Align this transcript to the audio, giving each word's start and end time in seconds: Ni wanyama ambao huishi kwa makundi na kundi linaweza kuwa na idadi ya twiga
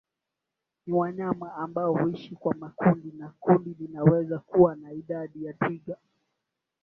Ni 0.85 0.93
wanyama 0.93 1.55
ambao 1.55 1.93
huishi 1.93 2.35
kwa 2.35 2.55
makundi 2.55 3.11
na 3.17 3.33
kundi 3.39 3.75
linaweza 3.79 4.39
kuwa 4.39 4.75
na 4.75 4.91
idadi 4.93 5.45
ya 5.45 5.53
twiga 5.53 5.97